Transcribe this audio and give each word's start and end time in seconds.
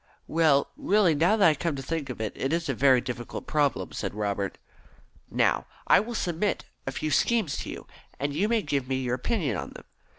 "Well, 0.25 0.71
really, 0.77 1.13
now 1.13 1.37
that 1.37 1.47
I 1.47 1.53
come 1.53 1.75
to 1.75 1.81
think 1.83 2.09
of 2.09 2.19
it, 2.19 2.33
it 2.35 2.51
is 2.51 2.67
a 2.67 2.73
very 2.73 3.01
difficult 3.01 3.45
problem," 3.45 3.91
said 3.91 4.15
Robert. 4.15 4.57
"Now 5.29 5.67
I 5.85 5.99
will 5.99 6.15
submit 6.15 6.65
a 6.87 6.91
few 6.91 7.11
schemes 7.11 7.55
to 7.57 7.69
you, 7.69 7.85
and 8.19 8.33
you 8.33 8.49
may 8.49 8.63
give 8.63 8.87
me 8.87 8.95
your 8.95 9.13
opinion 9.13 9.57
on 9.57 9.73
them. 9.73 9.85